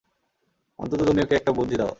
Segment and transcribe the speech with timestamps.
[0.79, 1.89] অন্তত তুমি ওকে একটা বুদ্ধি দাও?